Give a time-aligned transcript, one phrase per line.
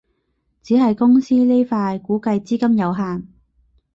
[0.63, 3.27] 只係公司呢塊估計資金有限